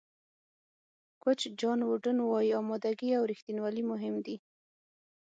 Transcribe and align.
کوچ 1.23 1.39
جان 1.59 1.79
ووډن 1.83 2.17
وایي 2.23 2.51
آمادګي 2.59 3.09
او 3.17 3.23
رښتینولي 3.31 3.83
مهم 3.91 4.15
دي. 4.25 4.35